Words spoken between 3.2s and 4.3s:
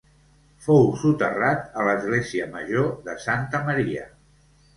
Santa Maria.